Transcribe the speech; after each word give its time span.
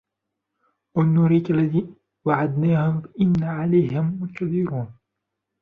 أَوْ 0.97 1.01
نُرِيَنَّكَ 1.03 1.51
الَّذِي 1.51 1.93
وَعَدْنَاهُمْ 2.25 3.01
فَإِنَّا 3.01 3.51
عَلَيْهِمْ 3.51 4.19
مُقْتَدِرُونَ 4.23 4.93